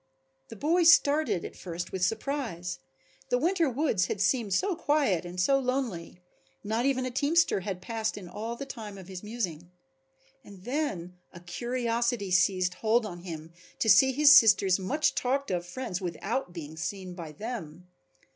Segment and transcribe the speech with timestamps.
[0.47, 2.79] The boy started, at first with surprise.
[3.29, 6.23] The winter woods had seemed so quiet and so lonely,
[6.63, 9.69] not even a teamster had passed in all the time of his musing.
[10.43, 15.67] And then a curiosity seized hold on him to see his sister's much talked of
[15.67, 17.87] friends without being seen by them.